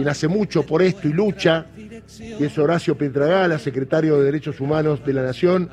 quien 0.00 0.08
hace 0.08 0.28
mucho 0.28 0.64
por 0.64 0.80
esto 0.80 1.08
y 1.08 1.12
lucha, 1.12 1.66
y 1.76 2.42
es 2.42 2.58
Horacio 2.58 2.96
Pietragala, 2.96 3.58
secretario 3.58 4.18
de 4.18 4.24
Derechos 4.24 4.58
Humanos 4.58 5.04
de 5.04 5.12
la 5.12 5.22
Nación. 5.22 5.68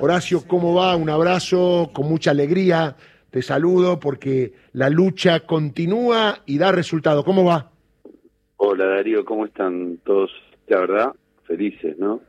Horacio, 0.00 0.42
¿cómo 0.44 0.74
va? 0.74 0.96
Un 0.96 1.08
abrazo, 1.08 1.90
con 1.92 2.08
mucha 2.08 2.32
alegría. 2.32 2.96
Te 3.30 3.42
saludo 3.42 4.00
porque 4.00 4.54
la 4.72 4.90
lucha 4.90 5.46
continúa 5.46 6.40
y 6.46 6.58
da 6.58 6.72
resultado. 6.72 7.22
¿Cómo 7.22 7.44
va? 7.44 7.70
Hola 8.56 8.86
Darío, 8.86 9.24
¿cómo 9.24 9.46
están 9.46 9.98
todos? 9.98 10.32
La 10.66 10.80
verdad, 10.80 11.12
felices, 11.44 11.96
¿no? 11.96 12.22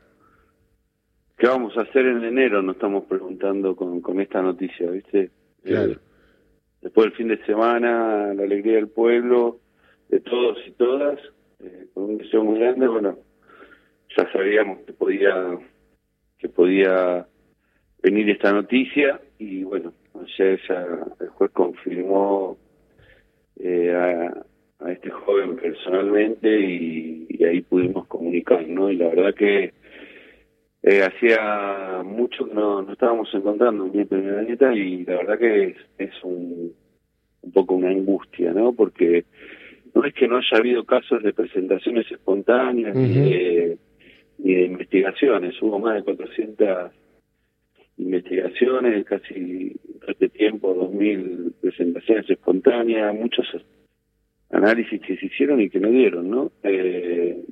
¿Qué 1.36 1.48
vamos 1.48 1.76
a 1.76 1.80
hacer 1.80 2.06
en 2.06 2.22
enero? 2.22 2.62
Nos 2.62 2.76
estamos 2.76 3.02
preguntando 3.06 3.74
con, 3.74 4.00
con 4.00 4.20
esta 4.20 4.40
noticia, 4.40 4.88
¿viste? 4.92 5.32
Claro. 5.64 5.90
Eh, 5.90 5.98
después 6.82 7.06
del 7.06 7.16
fin 7.16 7.26
de 7.26 7.44
semana, 7.46 8.32
la 8.32 8.44
alegría 8.44 8.76
del 8.76 8.86
pueblo, 8.86 9.58
de 10.12 10.20
todos 10.20 10.58
y 10.66 10.72
todas, 10.72 11.18
eh, 11.64 11.86
con 11.94 12.04
un 12.04 12.18
deseo 12.18 12.44
muy 12.44 12.60
grande, 12.60 12.86
bueno, 12.86 13.18
ya 14.14 14.30
sabíamos 14.30 14.80
que 14.80 14.92
podía, 14.92 15.58
que 16.38 16.50
podía 16.50 17.26
venir 18.02 18.28
esta 18.28 18.52
noticia 18.52 19.18
y 19.38 19.64
bueno, 19.64 19.94
ayer 20.22 20.60
ya 20.68 20.86
el 21.18 21.28
juez 21.28 21.50
confirmó 21.52 22.58
eh, 23.58 23.90
a, 23.90 24.84
a 24.84 24.92
este 24.92 25.08
joven 25.08 25.56
personalmente 25.56 26.60
y, 26.60 27.42
ahí 27.42 27.62
pudimos 27.62 28.06
comunicar, 28.06 28.68
¿no? 28.68 28.88
Y 28.88 28.96
la 28.96 29.08
verdad 29.08 29.34
que 29.34 29.72
eh, 30.84 31.02
hacía 31.02 32.02
mucho 32.04 32.46
que 32.46 32.54
no, 32.54 32.82
no 32.82 32.92
estábamos 32.92 33.28
encontrando 33.34 33.84
un 33.84 33.92
nieto 33.92 34.16
y 34.16 34.20
nieta 34.20 34.72
y 34.72 35.04
la 35.04 35.16
verdad 35.16 35.38
que 35.40 35.64
es, 35.64 35.76
es 35.98 36.12
un, 36.22 36.72
un 37.40 37.52
poco 37.52 37.74
una 37.74 37.88
angustia, 37.88 38.52
¿no? 38.52 38.72
Porque 38.74 39.24
no 39.94 40.04
es 40.04 40.14
que 40.14 40.28
no 40.28 40.38
haya 40.38 40.56
habido 40.56 40.84
casos 40.84 41.22
de 41.22 41.32
presentaciones 41.32 42.10
espontáneas 42.10 42.94
ni, 42.94 43.14
de, 43.14 43.78
ni 44.38 44.54
de 44.54 44.64
investigaciones, 44.64 45.60
hubo 45.60 45.78
más 45.78 45.96
de 45.96 46.02
400 46.02 46.92
investigaciones, 47.98 49.04
casi 49.04 49.76
este 50.06 50.28
tiempo, 50.30 50.74
2.000 50.74 51.52
presentaciones 51.60 52.28
espontáneas, 52.28 53.14
muchos 53.14 53.46
análisis 54.50 55.00
que 55.00 55.16
se 55.16 55.26
hicieron 55.26 55.60
y 55.60 55.70
que 55.70 55.80
no 55.80 55.88
dieron, 55.88 56.30
¿no? 56.30 56.52
Eh, 56.62 57.44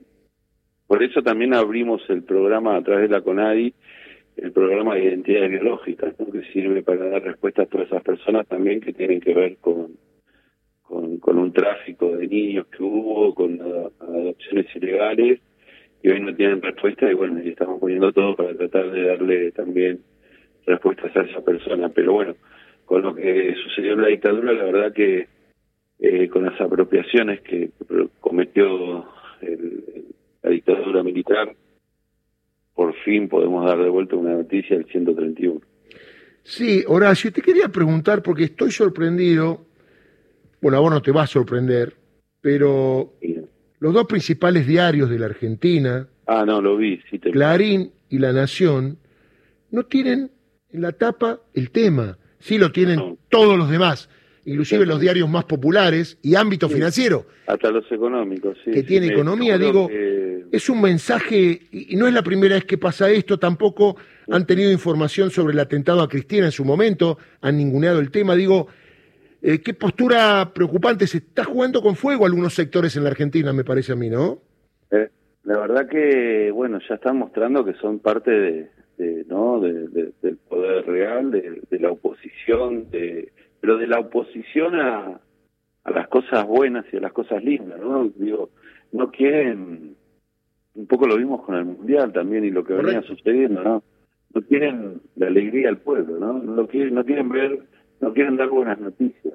por 0.87 1.03
eso 1.03 1.23
también 1.23 1.55
abrimos 1.55 2.03
el 2.09 2.25
programa 2.25 2.77
a 2.77 2.83
través 2.83 3.09
de 3.09 3.17
la 3.17 3.23
CONADI, 3.23 3.73
el 4.37 4.53
programa 4.53 4.95
de 4.95 5.05
identidad 5.05 5.49
biológica, 5.49 6.13
¿no? 6.19 6.33
que 6.33 6.43
sirve 6.53 6.83
para 6.83 7.09
dar 7.09 7.23
respuesta 7.23 7.63
a 7.63 7.67
todas 7.67 7.87
esas 7.87 8.03
personas 8.03 8.47
también 8.49 8.81
que 8.81 8.93
tienen 8.93 9.21
que 9.21 9.35
ver 9.35 9.59
con, 9.59 9.97
con, 10.91 11.19
con 11.19 11.39
un 11.39 11.53
tráfico 11.53 12.17
de 12.17 12.27
niños 12.27 12.67
que 12.67 12.83
hubo, 12.83 13.33
con 13.33 13.61
adopciones 14.01 14.67
ilegales, 14.75 15.39
y 16.03 16.09
hoy 16.11 16.21
no 16.21 16.35
tienen 16.35 16.61
respuesta, 16.61 17.09
y 17.09 17.15
bueno, 17.15 17.41
y 17.43 17.51
estamos 17.51 17.79
poniendo 17.79 18.11
todo 18.13 18.35
para 18.35 18.57
tratar 18.57 18.91
de 18.91 19.03
darle 19.05 19.53
también 19.53 20.01
respuestas 20.67 21.17
a 21.17 21.21
esa 21.23 21.43
persona. 21.45 21.91
Pero 21.91 22.15
bueno, 22.15 22.35
con 22.87 23.03
lo 23.03 23.15
que 23.15 23.55
sucedió 23.63 23.93
en 23.93 24.03
la 24.03 24.09
dictadura, 24.09 24.53
la 24.53 24.65
verdad 24.65 24.93
que 24.93 25.29
eh, 26.01 26.29
con 26.29 26.45
las 26.47 26.61
apropiaciones 26.61 27.41
que 27.43 27.71
cometió 28.21 29.05
el- 29.43 29.85
la 30.43 30.51
dictadura 30.51 31.03
militar, 31.05 31.55
por 32.75 32.95
fin 33.05 33.29
podemos 33.29 33.65
dar 33.67 33.79
de 33.79 33.91
vuelta 33.91 34.17
una 34.17 34.33
noticia 34.33 34.77
del 34.77 34.87
131. 34.87 35.61
Sí, 36.43 36.83
Horacio, 36.89 37.31
te 37.33 37.43
quería 37.43 37.69
preguntar 37.69 38.23
porque 38.23 38.45
estoy 38.45 38.71
sorprendido. 38.73 39.67
Bueno, 40.61 40.77
a 40.77 40.81
vos 40.81 40.91
no 40.93 41.03
te 41.03 41.11
va 41.13 41.23
a 41.23 41.27
sorprender, 41.27 41.95
pero 42.41 43.15
los 43.79 43.95
dos 43.95 44.07
principales 44.07 44.67
diarios 44.67 45.09
de 45.11 45.19
la 45.19 45.27
Argentina, 45.27 46.07
ah, 46.27 46.45
no, 46.47 46.61
lo 46.61 46.77
vi, 46.77 47.01
sí 47.11 47.19
te 47.19 47.31
Clarín 47.31 47.93
y 48.09 48.19
La 48.19 48.33
Nación, 48.33 48.99
no 49.71 49.85
tienen 49.85 50.31
en 50.71 50.83
la 50.83 50.93
tapa 50.93 51.41
el 51.55 51.71
tema. 51.71 52.19
Sí 52.39 52.59
lo 52.59 52.73
tienen 52.73 52.97
No. 52.97 53.19
todos 53.29 53.57
los 53.59 53.71
demás, 53.71 54.09
inclusive 54.45 54.87
los 54.87 55.01
diarios 55.01 55.29
más 55.29 55.45
populares 55.45 56.19
y 56.23 56.35
ámbito 56.35 56.69
Sí. 56.69 56.75
financiero. 56.75 57.27
Hasta 57.47 57.71
los 57.71 57.91
económicos, 57.91 58.57
sí. 58.65 58.71
Que 58.71 58.81
sí, 58.81 58.87
tiene 58.87 59.07
economía, 59.09 59.59
digo, 59.59 59.89
que- 59.89 60.21
Es 60.53 60.69
un 60.69 60.81
mensaje, 60.83 61.61
y 61.71 61.95
y 61.95 61.97
no 61.97 62.09
es 62.09 62.13
la 62.13 62.25
primera 62.25 62.57
vez 62.57 62.65
que 62.65 62.77
pasa 62.77 63.09
esto, 63.09 63.39
tampoco 63.39 63.97
han 64.33 64.47
tenido 64.47 64.73
información 64.73 65.31
sobre 65.31 65.53
el 65.53 65.61
atentado 65.61 66.03
a 66.03 66.09
Cristina 66.09 66.47
en 66.47 66.51
su 66.51 66.65
momento, 66.65 67.19
han 67.41 67.57
ninguneado 67.57 68.01
el 68.01 68.11
tema. 68.11 68.35
Digo, 68.35 68.67
eh, 69.43 69.61
qué 69.61 69.75
postura 69.75 70.53
preocupante, 70.55 71.07
se 71.07 71.19
está 71.19 71.45
jugando 71.45 71.81
con 71.83 71.97
fuego 71.97 72.27
algunos 72.27 72.55
sectores 72.55 72.97
en 72.97 73.05
la 73.05 73.11
Argentina, 73.11 73.53
me 73.53 73.65
parece 73.65 73.93
a 73.93 73.97
mí, 73.97 74.09
¿no? 74.11 74.39
Eh, 74.91 75.09
la 75.45 75.59
verdad 75.59 75.89
que, 75.89 76.51
bueno, 76.51 76.79
ya 76.89 76.97
están 76.97 77.17
mostrando 77.19 77.65
que 77.65 77.75
son 77.75 77.99
parte 78.01 78.31
de, 78.31 78.71
de, 78.99 79.25
¿no? 79.29 79.61
de- 79.61 79.89
de- 79.89 80.13
del 80.23 80.37
poder 80.37 80.87
real, 80.87 81.31
de, 81.31 81.79
la 81.79 81.91
oposición, 81.91 82.91
de, 82.91 83.33
pero 83.61 83.79
de 83.79 83.87
la 83.87 83.99
oposición 84.01 84.75
a, 84.79 85.21
a 85.85 85.91
las 85.91 86.09
cosas 86.09 86.47
buenas 86.47 86.85
y 86.93 86.99
a 86.99 87.01
las 87.01 87.13
cosas 87.13 87.43
lindas, 87.43 87.81
¿no? 87.81 88.09
Digo, 88.17 88.51
no 88.93 89.11
quieren, 89.11 89.97
un 90.75 90.87
poco 90.87 91.07
lo 91.07 91.17
vimos 91.17 91.43
con 91.45 91.55
el 91.55 91.65
Mundial 91.65 92.13
también 92.13 92.45
y 92.45 92.51
lo 92.51 92.63
que 92.65 92.75
venía 92.75 92.95
Correcto. 93.01 93.17
sucediendo, 93.17 93.63
¿no? 93.63 93.83
No 94.35 94.43
quieren 94.43 95.01
la 95.17 95.27
alegría 95.29 95.71
al 95.71 95.79
pueblo, 95.79 96.19
¿no? 96.19 96.35
No 96.35 96.67
quieren, 96.69 96.95
no 96.95 97.05
quieren 97.05 97.29
ver, 97.31 97.61
no 98.01 98.13
quieren 98.13 98.37
dar 98.37 98.49
buenas 98.49 98.79
noticias. 98.81 99.35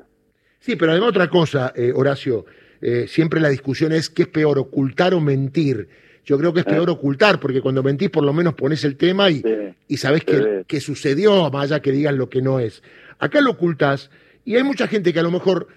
Sí, 0.59 0.75
pero 0.75 0.91
además 0.91 1.09
otra 1.09 1.29
cosa, 1.29 1.73
eh, 1.75 1.91
Horacio, 1.95 2.45
eh, 2.81 3.05
siempre 3.07 3.39
la 3.39 3.49
discusión 3.49 3.91
es 3.91 4.09
qué 4.09 4.23
es 4.23 4.27
peor, 4.27 4.57
ocultar 4.59 5.13
o 5.13 5.19
mentir. 5.21 5.87
Yo 6.25 6.37
creo 6.39 6.53
que 6.53 6.61
es 6.61 6.65
Eh. 6.65 6.69
peor 6.71 6.89
ocultar, 6.89 7.39
porque 7.39 7.61
cuando 7.61 7.83
mentís 7.83 8.09
por 8.09 8.23
lo 8.23 8.33
menos 8.33 8.55
pones 8.55 8.83
el 8.83 8.97
tema 8.97 9.29
y, 9.29 9.41
Sí. 9.41 9.53
y 9.87 9.97
sabés 9.97 10.21
Sí. 10.21 10.25
que, 10.33 10.63
que 10.67 10.79
sucedió, 10.79 11.49
más 11.51 11.65
allá 11.71 11.81
que 11.81 11.91
digan 11.91 12.17
lo 12.17 12.29
que 12.29 12.41
no 12.41 12.59
es. 12.59 12.81
Acá 13.19 13.41
lo 13.41 13.51
ocultas 13.51 14.09
y 14.43 14.55
hay 14.55 14.63
mucha 14.63 14.87
gente 14.87 15.13
que 15.13 15.19
a 15.19 15.23
lo 15.23 15.31
mejor 15.31 15.67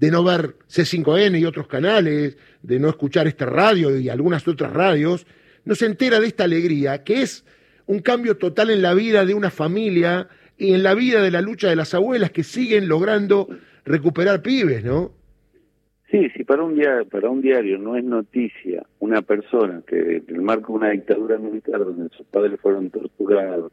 de 0.00 0.10
no 0.10 0.22
ver 0.24 0.56
C5N 0.68 1.38
y 1.38 1.44
otros 1.44 1.66
canales, 1.68 2.36
de 2.62 2.78
no 2.78 2.88
escuchar 2.88 3.26
esta 3.28 3.46
radio 3.46 3.96
y 3.98 4.08
algunas 4.08 4.46
otras 4.46 4.72
radios, 4.72 5.26
no 5.64 5.74
se 5.74 5.86
entera 5.86 6.18
de 6.20 6.26
esta 6.26 6.44
alegría, 6.44 7.02
que 7.04 7.22
es 7.22 7.44
un 7.86 8.00
cambio 8.00 8.36
total 8.36 8.70
en 8.70 8.82
la 8.82 8.94
vida 8.94 9.24
de 9.24 9.34
una 9.34 9.50
familia 9.50 10.28
y 10.58 10.74
en 10.74 10.82
la 10.82 10.94
vida 10.94 11.22
de 11.22 11.30
la 11.30 11.40
lucha 11.40 11.68
de 11.68 11.76
las 11.76 11.94
abuelas 11.94 12.32
que 12.32 12.42
siguen 12.42 12.88
logrando 12.88 13.48
recuperar 13.84 14.42
pibes, 14.42 14.84
¿no? 14.84 15.12
Sí, 16.10 16.28
si 16.30 16.42
para 16.42 16.62
un 16.62 16.74
diario, 16.74 17.06
para 17.08 17.28
un 17.28 17.42
diario 17.42 17.78
no 17.78 17.94
es 17.96 18.02
noticia 18.02 18.84
una 18.98 19.22
persona 19.22 19.82
que 19.86 20.16
en 20.16 20.24
el 20.28 20.40
marco 20.40 20.72
de 20.72 20.78
una 20.78 20.90
dictadura 20.90 21.38
militar 21.38 21.84
donde 21.84 22.08
sus 22.16 22.26
padres 22.26 22.58
fueron 22.60 22.90
torturados, 22.90 23.72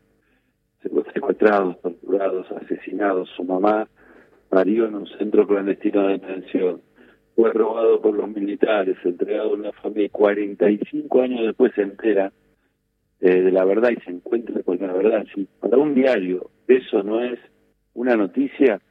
secuestrados, 1.14 1.82
torturados, 1.82 2.52
asesinados, 2.52 3.30
su 3.36 3.44
mamá 3.44 3.88
parió 4.50 4.86
en 4.86 4.96
un 4.96 5.08
centro 5.18 5.48
clandestino 5.48 6.08
de 6.08 6.14
detención, 6.14 6.82
fue 7.36 7.52
robado 7.52 8.02
por 8.02 8.14
los 8.16 8.30
militares, 8.30 8.98
entregado 9.04 9.52
a 9.52 9.54
una 9.54 9.72
familia 9.72 10.06
y 10.06 10.10
45 10.10 11.22
años 11.22 11.42
después 11.48 11.72
se 11.74 11.82
entera 11.82 12.32
eh, 13.22 13.42
de 13.42 13.52
la 13.52 13.66
verdad 13.66 13.92
y 13.92 14.02
se 14.02 14.12
encuentra 14.12 14.62
con 14.64 14.78
la 14.80 14.94
verdad. 14.94 15.26
Si 15.34 15.48
para 15.60 15.78
un 15.78 15.96
diario 15.96 16.52
eso 16.68 17.04
no 17.04 17.24
es 17.24 17.40
una 17.94 18.16
noticia, 18.16 18.82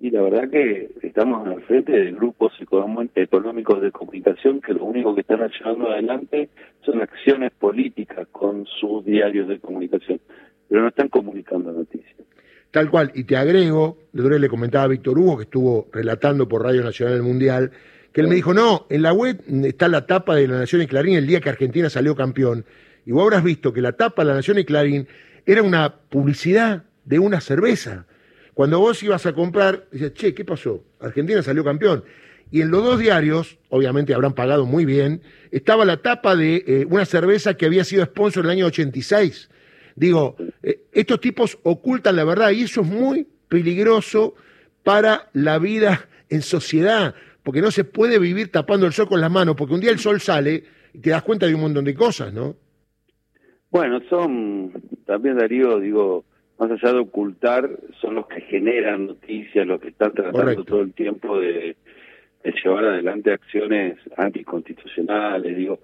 y 0.00 0.10
la 0.10 0.22
verdad 0.22 0.48
que 0.48 0.90
estamos 1.02 1.46
al 1.48 1.60
frente 1.62 1.92
de 1.92 2.12
grupos 2.12 2.52
económicos 2.60 3.82
de 3.82 3.90
comunicación 3.90 4.60
que 4.60 4.72
lo 4.72 4.84
único 4.84 5.14
que 5.14 5.22
están 5.22 5.40
llevando 5.50 5.90
adelante 5.90 6.50
son 6.82 7.02
acciones 7.02 7.50
políticas 7.58 8.28
con 8.30 8.64
sus 8.80 9.04
diarios 9.04 9.48
de 9.48 9.58
comunicación, 9.58 10.20
pero 10.68 10.82
no 10.82 10.88
están 10.88 11.08
comunicando 11.08 11.72
noticias. 11.72 12.14
Tal 12.70 12.90
cual, 12.90 13.10
y 13.14 13.24
te 13.24 13.36
agrego, 13.36 13.98
le 14.12 14.48
comentaba 14.48 14.84
a 14.84 14.88
Víctor 14.88 15.18
Hugo, 15.18 15.38
que 15.38 15.44
estuvo 15.44 15.88
relatando 15.92 16.46
por 16.46 16.62
Radio 16.62 16.84
Nacional 16.84 17.14
del 17.14 17.22
Mundial, 17.24 17.72
que 18.12 18.20
él 18.20 18.28
me 18.28 18.34
dijo, 18.34 18.54
no, 18.54 18.86
en 18.90 19.02
la 19.02 19.12
web 19.12 19.40
está 19.64 19.88
la 19.88 20.06
tapa 20.06 20.36
de 20.36 20.46
La 20.46 20.58
Nación 20.58 20.82
y 20.82 20.86
Clarín 20.86 21.16
el 21.16 21.26
día 21.26 21.40
que 21.40 21.48
Argentina 21.48 21.90
salió 21.90 22.14
campeón. 22.14 22.64
Y 23.04 23.12
vos 23.12 23.24
habrás 23.24 23.42
visto 23.42 23.72
que 23.72 23.80
la 23.80 23.92
tapa 23.92 24.22
de 24.22 24.28
La 24.28 24.34
Nación 24.34 24.58
y 24.58 24.64
Clarín 24.64 25.08
era 25.46 25.62
una 25.62 25.96
publicidad 26.08 26.84
de 27.08 27.18
una 27.18 27.40
cerveza. 27.40 28.06
Cuando 28.52 28.78
vos 28.80 29.02
ibas 29.02 29.24
a 29.24 29.32
comprar, 29.32 29.86
dices, 29.90 30.12
che, 30.12 30.34
¿qué 30.34 30.44
pasó? 30.44 30.84
Argentina 31.00 31.42
salió 31.42 31.64
campeón. 31.64 32.04
Y 32.50 32.60
en 32.60 32.70
los 32.70 32.84
dos 32.84 32.98
diarios, 32.98 33.58
obviamente 33.70 34.12
habrán 34.14 34.34
pagado 34.34 34.66
muy 34.66 34.84
bien, 34.84 35.22
estaba 35.50 35.84
la 35.84 35.98
tapa 35.98 36.36
de 36.36 36.64
eh, 36.66 36.86
una 36.88 37.06
cerveza 37.06 37.54
que 37.54 37.66
había 37.66 37.84
sido 37.84 38.04
sponsor 38.04 38.44
en 38.44 38.50
el 38.50 38.56
año 38.58 38.66
86. 38.66 39.50
Digo, 39.96 40.36
eh, 40.62 40.82
estos 40.92 41.20
tipos 41.20 41.58
ocultan 41.62 42.16
la 42.16 42.24
verdad 42.24 42.50
y 42.50 42.62
eso 42.62 42.82
es 42.82 42.86
muy 42.86 43.26
peligroso 43.48 44.34
para 44.82 45.30
la 45.32 45.58
vida 45.58 46.08
en 46.28 46.42
sociedad, 46.42 47.14
porque 47.42 47.62
no 47.62 47.70
se 47.70 47.84
puede 47.84 48.18
vivir 48.18 48.52
tapando 48.52 48.86
el 48.86 48.92
sol 48.92 49.08
con 49.08 49.20
las 49.20 49.30
manos, 49.30 49.56
porque 49.56 49.74
un 49.74 49.80
día 49.80 49.90
el 49.90 49.98
sol 49.98 50.20
sale 50.20 50.64
y 50.92 50.98
te 50.98 51.10
das 51.10 51.22
cuenta 51.22 51.46
de 51.46 51.54
un 51.54 51.62
montón 51.62 51.84
de 51.84 51.94
cosas, 51.94 52.34
¿no? 52.34 52.56
Bueno, 53.70 54.00
son, 54.10 54.72
también 55.06 55.36
Darío, 55.36 55.78
digo, 55.80 56.24
más 56.58 56.70
allá 56.70 56.92
de 56.92 56.98
ocultar, 56.98 57.70
son 58.00 58.16
los 58.16 58.26
que 58.26 58.40
generan 58.42 59.06
noticias, 59.06 59.66
los 59.66 59.80
que 59.80 59.88
están 59.88 60.12
tratando 60.12 60.40
Correcto. 60.40 60.64
todo 60.64 60.80
el 60.80 60.92
tiempo 60.92 61.38
de, 61.38 61.76
llevar 62.64 62.84
adelante 62.84 63.32
acciones 63.32 63.98
anticonstitucionales, 64.16 65.56
digo, 65.56 65.80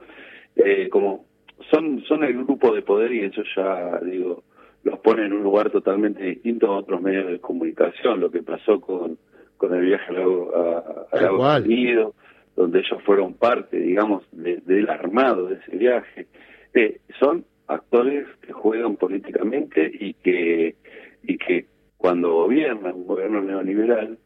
eh, 0.57 0.89
como 0.89 1.27
son, 1.71 2.03
son 2.05 2.25
el 2.25 2.35
grupo 2.45 2.75
de 2.75 2.83
poder 2.83 3.13
y 3.13 3.21
eso 3.21 3.43
ya, 3.55 4.01
digo, 4.01 4.43
los 4.83 4.99
pone 5.01 5.27
en 5.27 5.33
un 5.33 5.43
lugar 5.43 5.71
totalmente 5.71 6.23
distinto 6.23 6.67
a 6.67 6.79
otros 6.79 7.01
medios 7.01 7.27
de 7.27 7.39
comunicación, 7.39 8.21
lo 8.21 8.31
que 8.31 8.43
pasó 8.43 8.81
con, 8.81 9.19
con 9.57 9.75
el 9.75 9.85
viaje 9.85 10.13
a, 10.17 11.07
Estados 11.13 11.65
Unidos, 11.65 12.15
donde 12.57 12.81
ellos 12.81 13.03
fueron 13.05 13.35
parte, 13.35 13.79
digamos, 13.79 14.25
del 14.33 14.89
armado 14.89 15.47
de 15.47 15.57
ese 15.57 15.77
viaje. 15.77 16.27
Eh, 16.73 17.01
son 17.19 17.45
actores 17.67 18.27
que 18.43 18.53
juegan 18.53 18.97
políticamente 18.97 19.91
y 19.93 20.15
que, 20.15 20.77
y 21.23 21.39
que 21.39 21.67
cuando 21.97 22.33
gobiernan, 22.33 22.95
un 22.95 23.07
gobierno 23.07 23.43
neoliberal, 23.43 24.19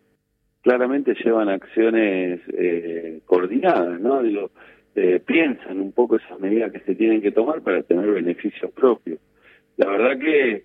claramente 0.63 1.15
llevan 1.15 1.49
acciones 1.49 2.41
eh, 2.53 3.21
coordinadas, 3.25 4.01
¿no? 4.01 4.23
Digo, 4.23 4.51
eh, 4.95 5.21
piensan 5.25 5.81
un 5.81 5.93
poco 5.93 6.17
esas 6.17 6.41
medidas 6.41 6.73
que 6.73 6.81
se 6.81 6.95
tienen 6.95 7.23
que 7.23 7.31
tomar 7.31 7.63
para 7.63 7.83
tener 7.83 8.11
beneficios 8.11 8.71
propios. 8.73 9.21
La 9.77 9.87
verdad 9.89 10.19
que, 10.19 10.65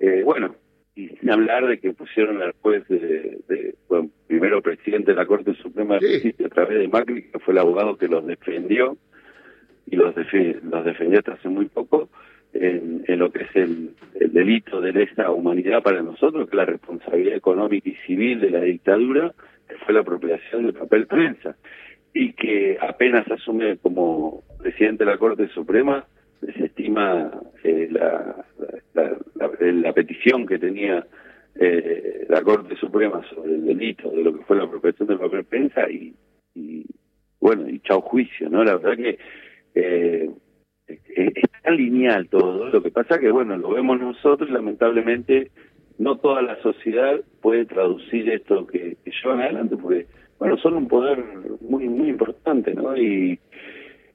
eh, 0.00 0.22
bueno, 0.24 0.56
y 0.94 1.08
sin 1.08 1.30
hablar 1.30 1.66
de 1.66 1.78
que 1.78 1.92
pusieron 1.92 2.40
al 2.40 2.52
juez 2.62 2.86
de, 2.88 3.74
bueno, 3.88 4.10
primero 4.26 4.62
presidente 4.62 5.10
de 5.10 5.16
la 5.16 5.26
Corte 5.26 5.54
Suprema 5.54 5.98
de 5.98 6.14
Justicia 6.14 6.46
a 6.46 6.50
través 6.50 6.78
de 6.78 6.88
Macri, 6.88 7.30
que 7.30 7.38
fue 7.40 7.52
el 7.52 7.58
abogado 7.58 7.98
que 7.98 8.08
los 8.08 8.26
defendió 8.26 8.96
y 9.86 9.96
los, 9.96 10.14
los 10.14 10.84
defendió 10.84 11.18
hasta 11.18 11.32
hace 11.32 11.48
muy 11.48 11.66
poco 11.66 12.08
en, 12.54 13.18
lo 13.18 13.30
que 13.30 13.44
es 13.44 13.56
el, 13.56 13.94
delito 14.32 14.80
de 14.80 14.92
lesa 14.92 15.30
humanidad 15.30 15.82
para 15.82 16.02
nosotros, 16.02 16.48
que 16.48 16.50
es 16.50 16.56
la 16.56 16.64
responsabilidad 16.64 17.36
económica 17.36 17.88
y 17.88 17.94
civil 18.06 18.40
de 18.40 18.50
la 18.50 18.60
dictadura, 18.60 19.34
que 19.68 19.76
fue 19.76 19.94
la 19.94 20.00
apropiación 20.00 20.64
del 20.64 20.74
papel 20.74 21.06
prensa, 21.06 21.56
y 22.12 22.32
que 22.32 22.78
apenas 22.80 23.28
asume 23.30 23.76
como 23.78 24.42
presidente 24.58 25.04
de 25.04 25.10
la 25.10 25.18
Corte 25.18 25.48
Suprema, 25.48 26.06
desestima 26.40 27.30
eh, 27.64 27.88
la, 27.90 28.44
la, 28.94 29.92
petición 29.92 30.46
que 30.46 30.58
tenía 30.58 31.06
eh, 31.56 32.26
la 32.28 32.42
Corte 32.42 32.76
Suprema 32.76 33.22
sobre 33.30 33.54
el 33.54 33.64
delito 33.64 34.10
de 34.10 34.22
lo 34.22 34.36
que 34.36 34.44
fue 34.44 34.56
la 34.56 34.64
apropiación 34.64 35.08
del 35.08 35.18
papel 35.18 35.44
prensa 35.44 35.90
y, 35.90 36.14
y 36.54 36.84
bueno, 37.40 37.68
y 37.68 37.80
chao 37.80 38.00
juicio, 38.00 38.48
¿no? 38.48 38.62
La 38.64 38.76
verdad 38.76 38.96
que 38.96 39.18
eh, 39.74 40.30
está 40.86 41.70
lineal 41.70 42.28
todo. 42.28 42.68
Lo 42.68 42.82
que 42.82 42.90
pasa 42.90 43.18
que, 43.18 43.30
bueno, 43.30 43.56
lo 43.56 43.70
vemos 43.70 44.00
nosotros, 44.00 44.50
lamentablemente 44.50 45.50
no 45.98 46.18
toda 46.18 46.42
la 46.42 46.60
sociedad 46.62 47.20
puede 47.40 47.66
traducir 47.66 48.28
esto 48.30 48.66
que, 48.66 48.96
que 49.04 49.10
llevan 49.22 49.40
adelante, 49.40 49.76
porque, 49.76 50.06
bueno, 50.38 50.56
son 50.58 50.74
un 50.74 50.88
poder 50.88 51.22
muy 51.60 51.88
muy 51.88 52.08
importante, 52.08 52.74
¿no? 52.74 52.96
Y, 52.96 53.38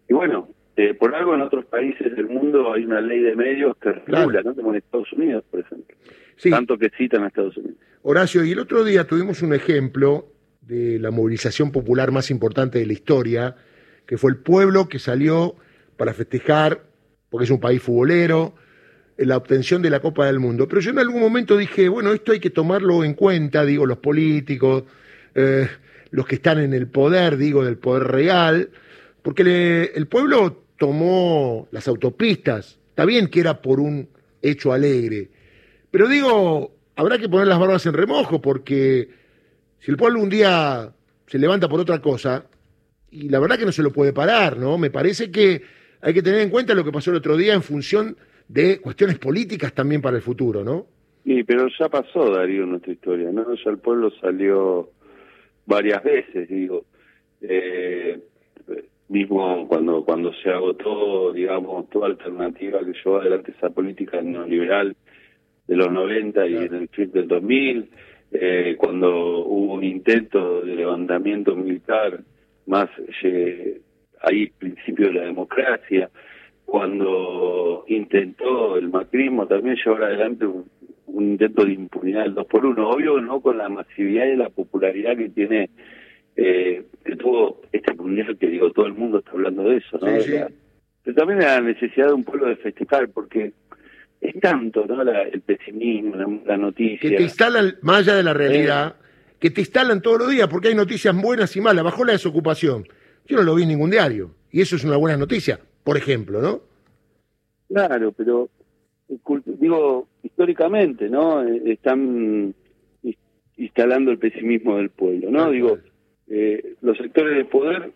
y 0.08 0.14
bueno, 0.14 0.50
eh, 0.76 0.94
por 0.94 1.14
algo 1.16 1.36
en 1.36 1.42
otros 1.42 1.66
países 1.66 2.16
del 2.16 2.28
mundo 2.28 2.74
hay 2.74 2.86
una 2.86 3.02
ley 3.02 3.20
de 3.20 3.36
medios 3.36 3.76
que 3.78 3.92
regula, 3.92 4.42
¿no? 4.44 4.56
Como 4.56 4.72
en 4.72 4.78
Estados 4.78 5.12
Unidos, 5.14 5.44
por 5.50 5.62
ejemplo. 5.62 5.96
Tanto 6.50 6.78
que 6.78 6.90
citan 6.98 7.24
a 7.24 7.28
Estados 7.28 7.58
Unidos. 7.58 7.78
Horacio, 8.02 8.46
y 8.46 8.52
el 8.52 8.60
otro 8.60 8.86
día 8.86 9.06
tuvimos 9.06 9.42
un 9.42 9.54
ejemplo 9.54 10.28
de 10.62 10.98
la 11.00 11.12
movilización 11.12 11.72
popular 11.72 12.12
más 12.12 12.32
importante 12.32 12.80
de 12.80 12.86
la 12.86 12.94
historia, 12.94 13.56
que 14.10 14.18
fue 14.18 14.32
el 14.32 14.38
pueblo 14.38 14.90
que 14.90 14.98
salió 14.98 15.56
para 15.96 16.16
festejar, 16.16 16.82
porque 17.30 17.44
es 17.44 17.52
un 17.52 17.60
país 17.60 17.80
futbolero, 17.80 18.56
la 19.18 19.38
obtención 19.38 19.84
de 19.84 19.92
la 19.92 20.00
Copa 20.00 20.26
del 20.26 20.40
Mundo. 20.40 20.68
Pero 20.68 20.82
yo 20.82 20.90
en 20.90 20.98
algún 20.98 21.22
momento 21.22 21.56
dije, 21.56 21.88
bueno, 21.90 22.12
esto 22.12 22.32
hay 22.32 22.40
que 22.40 22.50
tomarlo 22.50 23.04
en 23.04 23.14
cuenta, 23.14 23.64
digo, 23.64 23.86
los 23.86 24.00
políticos, 24.00 24.86
eh, 25.36 25.70
los 26.10 26.26
que 26.26 26.34
están 26.34 26.58
en 26.58 26.74
el 26.74 26.88
poder, 26.88 27.38
digo, 27.38 27.64
del 27.64 27.78
poder 27.78 28.06
real, 28.06 28.72
porque 29.22 29.92
el 29.94 30.08
pueblo 30.08 30.64
tomó 30.76 31.68
las 31.70 31.88
autopistas, 31.88 32.80
está 32.90 33.06
bien 33.06 33.28
que 33.28 33.42
era 33.42 33.62
por 33.62 33.80
un 33.80 34.10
hecho 34.42 34.74
alegre, 34.74 35.30
pero 35.92 36.08
digo, 36.08 36.76
habrá 36.96 37.20
que 37.20 37.30
poner 37.30 37.46
las 37.46 37.60
barbas 37.60 37.86
en 37.86 37.94
remojo, 37.94 38.42
porque 38.42 39.08
si 39.78 39.92
el 39.92 39.98
pueblo 39.98 40.20
un 40.20 40.30
día 40.30 40.96
se 41.28 41.38
levanta 41.38 41.70
por 41.70 41.80
otra 41.80 42.02
cosa, 42.02 42.46
y 43.12 43.30
la 43.30 43.40
verdad 43.40 43.58
que 43.58 43.66
no 43.66 43.72
se 43.72 43.84
lo 43.84 43.92
puede 43.92 44.14
parar, 44.14 44.58
¿no? 44.58 44.78
Me 44.78 44.90
parece 44.90 45.32
que 45.32 45.62
hay 46.02 46.14
que 46.14 46.22
tener 46.22 46.42
en 46.42 46.50
cuenta 46.50 46.74
lo 46.74 46.84
que 46.84 46.92
pasó 46.92 47.12
el 47.12 47.18
otro 47.18 47.36
día 47.36 47.54
en 47.54 47.64
función 47.64 48.16
de 48.48 48.80
cuestiones 48.80 49.20
políticas 49.20 49.74
también 49.74 50.02
para 50.02 50.18
el 50.18 50.24
futuro, 50.24 50.64
¿no? 50.64 50.88
Sí, 51.24 51.44
pero 51.44 51.68
ya 51.78 51.90
pasó, 51.90 52.32
Darío, 52.32 52.66
nuestra 52.66 52.94
historia, 52.94 53.32
¿no? 53.32 53.54
Ya 53.54 53.72
el 53.72 53.78
pueblo 53.78 54.12
salió 54.20 54.90
varias 55.66 56.04
veces, 56.04 56.50
digo. 56.50 56.86
Eh, 57.42 58.20
mismo 59.10 59.68
cuando 59.68 60.04
cuando 60.06 60.32
se 60.34 60.50
agotó, 60.50 61.34
digamos, 61.34 61.90
toda 61.90 62.08
alternativa 62.08 62.80
que 62.80 62.94
llevó 62.94 63.18
adelante 63.20 63.54
esa 63.58 63.70
política 63.70 64.22
neoliberal 64.22 64.96
de 65.68 65.76
los 65.76 65.92
90 65.92 66.48
y 66.48 66.56
en 66.56 66.76
el 66.76 66.88
fin 66.90 67.12
del 67.12 67.28
2000, 67.28 67.90
eh, 68.32 68.76
cuando 68.78 69.46
hubo 69.46 69.74
un 69.74 69.84
intento 69.84 70.62
de 70.62 70.76
levantamiento 70.76 71.56
militar 71.56 72.22
más 72.70 72.90
eh, 73.24 73.82
ahí 74.22 74.48
principio 74.48 75.08
de 75.08 75.14
la 75.14 75.24
democracia, 75.24 76.10
cuando 76.66 77.84
intentó 77.88 78.78
el 78.78 78.90
macrismo 78.90 79.48
también 79.48 79.76
llevar 79.76 80.04
adelante 80.04 80.46
un, 80.46 80.70
intento 81.08 81.66
de 81.66 81.74
impunidad 81.74 82.24
del 82.24 82.36
2 82.36 82.46
por 82.46 82.66
1 82.66 82.90
obvio 82.90 83.20
no 83.20 83.42
con 83.42 83.58
la 83.58 83.68
masividad 83.68 84.28
y 84.28 84.36
la 84.36 84.50
popularidad 84.50 85.18
que 85.18 85.30
tiene, 85.30 85.70
eh, 86.36 86.84
que 87.04 87.16
tuvo 87.16 87.62
esta 87.72 87.96
comunidad 87.96 88.38
que 88.38 88.48
digo, 88.48 88.72
todo 88.72 88.86
el 88.86 88.94
mundo 88.94 89.18
está 89.18 89.32
hablando 89.32 89.64
de 89.64 89.78
eso, 89.78 89.98
¿no? 89.98 90.08
pero 91.04 91.16
también 91.16 91.40
la 91.40 91.60
necesidad 91.62 92.08
de 92.08 92.14
un 92.14 92.24
pueblo 92.24 92.48
de 92.48 92.58
festejar, 92.58 93.10
porque 93.10 93.54
es 94.22 94.40
tanto, 94.40 94.86
¿no? 94.86 95.02
el 95.02 95.42
pesimismo, 95.42 96.42
la, 96.46 96.58
noticia. 96.58 97.10
Que 97.10 97.18
te 97.18 97.24
instalan, 97.24 97.76
más 97.82 98.00
allá 98.00 98.16
de 98.16 98.24
la 98.24 98.34
realidad, 98.34 98.96
que 99.40 99.50
te 99.50 99.62
instalan 99.62 100.02
todos 100.02 100.20
los 100.20 100.30
días, 100.30 100.48
porque 100.48 100.70
hay 100.70 100.76
noticias 100.76 101.16
buenas 101.16 101.56
y 101.56 101.62
malas, 101.62 101.84
bajó 101.84 102.04
la 102.06 102.14
desocupación 102.14 102.86
yo 103.30 103.38
no 103.38 103.44
lo 103.44 103.56
vi 103.56 103.64
en 103.64 103.70
ningún 103.70 103.92
diario. 103.92 104.32
Y 104.52 104.62
eso 104.62 104.76
es 104.76 104.84
una 104.84 104.98
buena 104.98 105.16
noticia, 105.16 105.60
por 105.84 105.96
ejemplo, 105.96 106.42
¿no? 106.42 106.62
Claro, 107.68 108.12
pero 108.12 108.50
digo, 109.46 110.08
históricamente, 110.24 111.08
¿no? 111.08 111.44
Eh, 111.44 111.62
están 111.66 112.56
instalando 113.58 114.12
el 114.12 114.18
pesimismo 114.18 114.78
del 114.78 114.90
pueblo, 114.90 115.30
¿no? 115.30 115.52
digo, 115.52 115.78
eh, 116.30 116.76
los 116.82 116.98
sectores 116.98 117.36
de 117.36 117.44
poder 117.44 117.92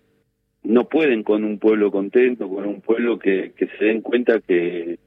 no 0.64 0.90
pueden 0.90 1.24
con 1.24 1.44
un 1.46 1.58
pueblo 1.58 1.90
contento, 1.90 2.50
con 2.50 2.66
un 2.66 2.82
pueblo 2.82 3.18
que, 3.18 3.54
que 3.56 3.68
se 3.80 3.86
den 3.86 4.02
cuenta 4.02 4.42
que, 4.42 5.00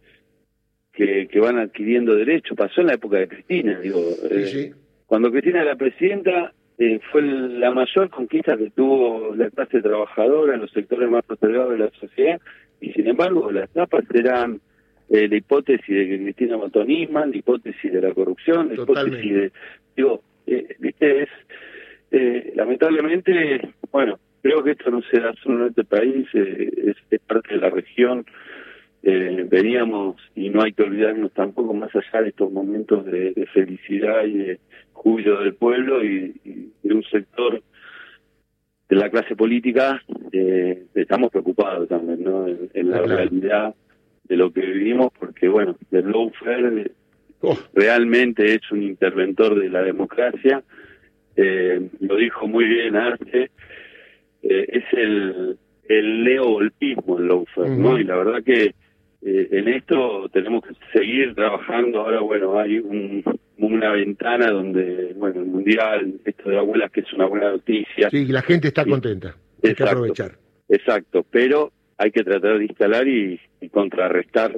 que, 0.93 1.41
van 1.41 1.59
adquiriendo 1.59 2.15
derechos. 2.15 2.57
Pasó 2.57 2.81
en 2.81 2.89
la 2.89 2.95
época 2.95 3.19
de 3.19 3.29
Cristina, 3.29 3.79
digo. 3.81 4.01
Eh, 4.31 4.73
cuando 5.07 5.31
Cristina 5.31 5.63
era 5.63 5.77
presidenta, 5.77 6.53
eh, 6.79 7.01
fue 7.11 7.23
la 7.23 7.71
mayor 7.71 8.11
conquista 8.11 8.57
que 8.57 8.71
tuvo 8.71 9.35
la 9.35 9.51
clase 9.51 9.81
trabajadora 9.81 10.55
en 10.55 10.61
los 10.61 10.71
sectores 10.73 11.09
más 11.09 11.25
postergados 11.25 11.73
de 11.73 11.79
la 11.79 11.91
sociedad 11.93 12.41
y 12.81 12.93
sin 12.93 13.07
embargo 13.07 13.51
las 13.51 13.71
tapas 13.71 14.05
eran 14.13 14.61
eh, 15.09 15.29
la 15.29 15.37
hipótesis 15.37 15.89
de 15.89 16.09
que 16.09 16.23
Cristina 16.23 16.59
mató 16.59 16.85
la 16.85 17.27
hipótesis 17.33 17.93
de 17.93 18.03
la 18.03 18.13
corrupción, 18.13 18.69
la 18.69 18.75
hipótesis 18.75 19.35
de... 19.35 19.53
Digo, 19.97 20.23
eh, 20.47 20.77
viste, 20.79 21.23
es... 21.23 21.29
Eh, 22.11 22.53
lamentablemente, 22.55 23.73
bueno, 23.91 24.19
creo 24.43 24.63
que 24.63 24.73
esto 24.73 24.91
no 24.91 25.03
se 25.03 25.19
da 25.19 25.33
solo 25.43 25.65
en 25.65 25.71
este 25.71 25.85
país, 25.85 26.27
es, 26.35 26.97
es 27.11 27.21
parte 27.21 27.55
de 27.55 27.61
la 27.61 27.71
región 27.71 28.25
eh, 29.09 29.47
veníamos, 29.49 30.17
y 30.35 30.49
no 30.49 30.63
hay 30.63 30.73
que 30.73 30.83
olvidarnos 30.83 31.33
tampoco 31.33 31.73
más 31.73 31.95
allá 31.95 32.23
de 32.23 32.31
estos 32.31 32.51
momentos 32.51 33.07
de, 33.07 33.49
felicidad 33.55 34.25
y 34.25 34.33
de 34.33 34.61
júbilo 34.97 35.41
del 35.41 35.55
pueblo 35.55 36.05
y, 36.05 36.73
de 36.83 36.95
un 36.95 37.05
sector 37.05 37.63
de 38.89 38.97
la 38.97 39.11
clase 39.11 39.37
política, 39.37 40.03
eh, 40.33 40.85
estamos 40.95 41.31
preocupados 41.31 41.89
también 41.89 42.23
¿no? 42.23 42.47
en, 42.47 42.91
la 42.91 43.03
realidad 43.03 43.75
de 44.25 44.37
lo 44.37 44.53
que 44.53 44.61
vivimos, 44.61 45.13
porque 45.19 45.49
bueno, 45.49 45.77
el 45.91 46.11
lawfare 46.11 46.93
oh. 47.41 47.59
realmente 47.75 48.55
es 48.55 48.71
un 48.71 48.83
interventor 48.83 49.59
de 49.59 49.69
la 49.69 49.83
democracia, 49.83 50.63
eh, 51.37 51.89
lo 52.01 52.17
dijo 52.17 52.47
muy 52.47 52.65
bien 52.65 52.97
Arte, 52.97 53.51
eh, 54.43 54.67
es 54.69 54.85
el, 54.93 55.59
el 55.89 56.25
neogolpismo 56.25 57.19
el 57.19 57.29
lawfare, 57.29 57.77
¿no? 57.77 57.99
Y 57.99 58.05
la 58.05 58.17
verdad 58.17 58.43
que 58.45 58.75
eh, 59.23 59.49
en 59.51 59.69
esto 59.69 60.29
tenemos 60.33 60.63
que 60.65 60.75
seguir 60.93 61.35
trabajando. 61.35 62.01
Ahora, 62.01 62.21
bueno, 62.21 62.59
hay 62.59 62.79
una 63.59 63.93
ventana 63.93 64.51
donde, 64.51 65.15
bueno, 65.17 65.41
el 65.41 65.47
mundial, 65.47 66.15
esto 66.25 66.51
de 66.51 66.59
abuelas, 66.59 66.91
que 66.91 67.01
es 67.01 67.13
una 67.13 67.27
buena 67.27 67.51
noticia. 67.51 68.11
Sí, 68.11 68.27
la 68.27 68.43
gente 68.43 68.69
está 68.69 68.85
contenta. 68.85 69.37
Hay 69.63 69.75
que 69.75 69.83
aprovechar. 69.83 70.33
Exacto, 70.69 71.25
pero 71.31 71.73
hay 71.99 72.11
que 72.11 72.23
tratar 72.23 72.59
de 72.59 72.65
instalar 72.65 73.07
y, 73.09 73.41
contrarrestar 73.73 74.57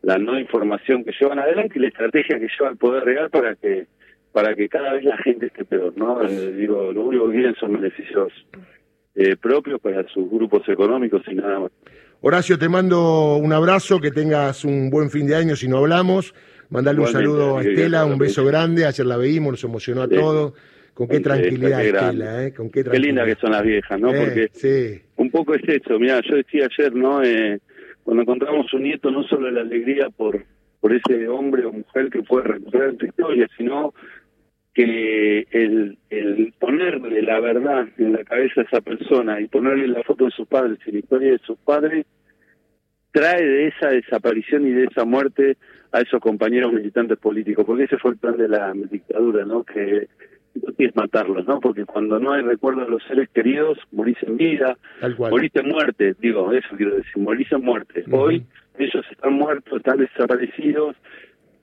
la 0.00 0.16
no 0.16 0.38
información 0.38 1.04
que 1.04 1.12
llevan 1.20 1.38
adelante 1.38 1.74
y 1.76 1.82
la 1.82 1.88
estrategia 1.88 2.38
que 2.38 2.48
lleva 2.48 2.70
el 2.70 2.78
poder 2.78 3.04
real 3.04 3.28
para 3.28 3.54
que 3.54 3.86
para 4.32 4.54
que 4.54 4.68
cada 4.68 4.94
vez 4.94 5.04
la 5.04 5.16
gente 5.18 5.46
esté 5.46 5.64
peor, 5.64 5.92
¿no? 5.96 6.22
Eh, 6.22 6.52
digo, 6.52 6.92
lo 6.92 7.02
único 7.02 7.26
que 7.26 7.34
quieren 7.34 7.54
son 7.54 7.74
beneficios 7.74 8.32
eh, 9.14 9.36
propios 9.36 9.80
para 9.80 10.06
sus 10.08 10.30
grupos 10.30 10.68
económicos 10.68 11.22
y 11.26 11.34
nada 11.34 11.60
más. 11.60 11.72
Horacio, 12.20 12.58
te 12.58 12.68
mando 12.68 13.36
un 13.36 13.52
abrazo, 13.52 14.00
que 14.00 14.10
tengas 14.10 14.64
un 14.64 14.90
buen 14.90 15.10
fin 15.10 15.26
de 15.26 15.36
año 15.36 15.56
si 15.56 15.68
no 15.68 15.78
hablamos. 15.78 16.34
Mandarle 16.70 17.00
un 17.02 17.08
saludo 17.08 17.58
a 17.58 17.62
Estela, 17.62 18.04
un 18.04 18.18
beso 18.18 18.44
grande. 18.44 18.86
Ayer 18.86 19.06
la 19.06 19.16
veímos, 19.16 19.52
nos 19.52 19.64
emocionó 19.64 20.02
a 20.02 20.08
todos. 20.08 20.52
Con 20.94 21.08
qué 21.08 21.20
tranquilidad, 21.20 21.84
Estela, 21.84 22.46
¿eh? 22.46 22.54
Con 22.54 22.70
qué, 22.70 22.82
qué, 22.82 22.98
linda 22.98 23.24
que 23.26 23.34
son 23.34 23.52
las 23.52 23.62
viejas, 23.62 24.00
¿no? 24.00 24.08
Porque 24.08 24.48
sí. 24.52 25.02
un 25.16 25.30
poco 25.30 25.54
es 25.54 25.62
eso. 25.68 25.98
Mira, 25.98 26.22
yo 26.22 26.36
decía 26.36 26.68
ayer, 26.70 26.94
¿no? 26.94 27.22
Eh, 27.22 27.60
cuando 28.02 28.22
encontramos 28.22 28.72
un 28.72 28.84
nieto, 28.84 29.10
no 29.10 29.22
solo 29.24 29.50
la 29.50 29.60
alegría 29.60 30.08
por, 30.08 30.42
por 30.80 30.94
ese 30.94 31.28
hombre 31.28 31.66
o 31.66 31.72
mujer 31.72 32.08
que 32.08 32.22
puede 32.22 32.44
recuperar 32.44 32.94
tu 32.94 33.04
historia, 33.04 33.46
sino 33.58 33.92
que 34.72 35.46
el, 35.50 35.98
el 36.08 36.54
ponerle 36.58 37.20
la 37.22 37.40
verdad 37.40 37.88
en 37.98 38.12
la 38.12 38.24
cabeza 38.24 38.60
a 38.60 38.64
esa 38.64 38.80
persona 38.80 39.40
y 39.40 39.48
ponerle 39.48 39.88
la 39.88 40.02
foto 40.02 40.26
de 40.26 40.30
sus 40.30 40.46
padres 40.46 40.78
y 40.86 40.92
la 40.92 40.98
historia 40.98 41.32
de 41.32 41.38
sus 41.38 41.58
padres 41.58 42.06
trae 43.16 43.42
de 43.42 43.68
esa 43.68 43.88
desaparición 43.88 44.66
y 44.66 44.72
de 44.72 44.84
esa 44.84 45.06
muerte 45.06 45.56
a 45.90 46.02
esos 46.02 46.20
compañeros 46.20 46.70
militantes 46.70 47.16
políticos, 47.16 47.64
porque 47.64 47.84
ese 47.84 47.96
fue 47.96 48.10
el 48.10 48.18
plan 48.18 48.36
de 48.36 48.46
la 48.46 48.74
dictadura, 48.74 49.46
¿no? 49.46 49.64
Que 49.64 50.08
no 50.62 50.72
tienes 50.74 50.94
matarlos, 50.94 51.46
¿no? 51.46 51.58
Porque 51.58 51.86
cuando 51.86 52.18
no 52.18 52.34
hay 52.34 52.42
recuerdo 52.42 52.84
de 52.84 52.90
los 52.90 53.02
seres 53.04 53.30
queridos, 53.30 53.78
morís 53.90 54.18
en 54.20 54.36
vida, 54.36 54.76
morís 55.30 55.50
en 55.54 55.66
muerte, 55.66 56.14
digo, 56.18 56.52
eso 56.52 56.68
quiero 56.76 56.96
decir, 56.96 57.16
morís 57.16 57.50
en 57.52 57.62
muerte. 57.62 58.04
Hoy 58.10 58.44
ellos 58.78 59.06
están 59.10 59.32
muertos, 59.32 59.78
están 59.78 59.96
desaparecidos, 59.96 60.94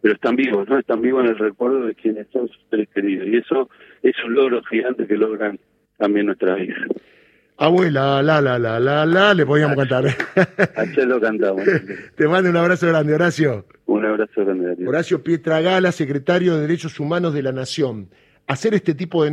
pero 0.01 0.15
están 0.15 0.35
vivos, 0.35 0.67
¿no? 0.67 0.79
Están 0.79 1.03
vivos 1.03 1.23
en 1.23 1.29
el 1.29 1.37
recuerdo 1.37 1.85
de 1.85 1.93
quienes 1.93 2.25
son 2.29 2.47
sus 2.47 2.63
seres 2.71 2.89
queridos. 2.89 3.27
Y 3.27 3.37
eso 3.37 3.69
es 4.01 4.15
un 4.25 4.33
logro 4.33 4.63
gigante 4.63 5.05
que 5.05 5.17
logran 5.17 5.59
también 5.97 6.25
nuestras 6.25 6.59
hijas. 6.59 6.87
Abuela, 7.63 8.21
la, 8.21 8.41
la, 8.41 8.59
la, 8.59 8.77
la, 8.77 9.05
la, 9.05 9.33
le 9.33 9.45
podíamos 9.45 9.77
cantar. 9.77 10.05
Ayer 10.75 11.07
lo 11.07 11.21
cantamos. 11.21 11.63
Te 12.15 12.27
mando 12.27 12.49
un 12.49 12.57
abrazo 12.57 12.87
grande, 12.87 13.13
Horacio. 13.15 13.65
Un 13.85 14.05
abrazo 14.05 14.43
grande. 14.43 14.85
Horacio 14.85 15.23
Pietragala, 15.23 15.93
secretario 15.93 16.55
de 16.55 16.61
Derechos 16.63 16.99
Humanos 16.99 17.33
de 17.33 17.41
la 17.41 17.53
Nación. 17.53 18.09
Hacer 18.47 18.73
este 18.73 18.93
tipo 18.93 19.23
de 19.23 19.31